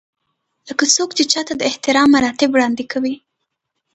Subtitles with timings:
[0.67, 3.15] لکه څوک چې چاته د احترام مراتب وړاندې کوي.